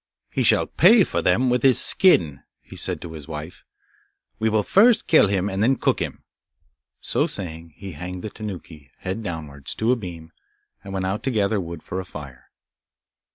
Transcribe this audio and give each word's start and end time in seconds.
'He 0.31 0.41
shall 0.41 0.65
pay 0.65 1.03
for 1.03 1.21
them 1.21 1.51
with 1.51 1.61
his 1.61 1.79
skin,' 1.79 2.41
he 2.59 2.75
said 2.75 3.01
to 3.01 3.11
his 3.11 3.27
wife. 3.27 3.63
'We 4.39 4.49
will 4.49 4.63
first 4.63 5.05
kill 5.05 5.27
him, 5.27 5.47
and 5.47 5.61
then 5.61 5.75
cook 5.75 5.99
him.' 5.99 6.23
So 7.01 7.27
saying, 7.27 7.73
he 7.75 7.91
hanged 7.91 8.23
the 8.23 8.31
Tanuki, 8.31 8.89
head 8.97 9.21
downwards, 9.21 9.75
to 9.75 9.91
a 9.91 9.95
beam, 9.95 10.31
and 10.83 10.91
went 10.91 11.05
out 11.05 11.21
to 11.21 11.29
gather 11.29 11.61
wood 11.61 11.83
for 11.83 11.99
a 11.99 12.05
fire. 12.05 12.49